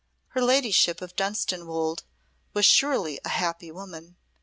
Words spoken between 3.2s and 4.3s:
a happy woman.